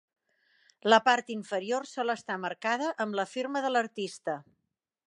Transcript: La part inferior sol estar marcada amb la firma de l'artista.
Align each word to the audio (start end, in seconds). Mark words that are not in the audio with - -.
La 0.93 0.99
part 1.09 1.29
inferior 1.35 1.85
sol 1.91 2.15
estar 2.15 2.39
marcada 2.47 2.91
amb 3.07 3.21
la 3.21 3.31
firma 3.37 3.65
de 3.69 3.73
l'artista. 3.77 4.43